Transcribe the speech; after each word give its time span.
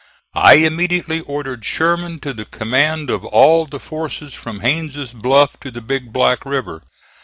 I 0.33 0.55
immediately 0.55 1.19
ordered 1.19 1.63
Sherman 1.63 2.19
to 2.21 2.33
the 2.33 2.45
command 2.45 3.11
of 3.11 3.23
all 3.23 3.67
the 3.67 3.79
forces 3.79 4.33
from 4.33 4.61
Haines' 4.61 5.13
Bluff 5.13 5.59
to 5.59 5.69
the 5.69 5.79
Big 5.79 6.11
Black 6.11 6.43
River. 6.43 6.81